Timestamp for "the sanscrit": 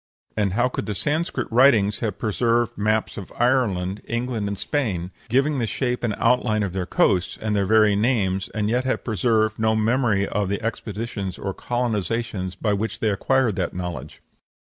0.87-1.47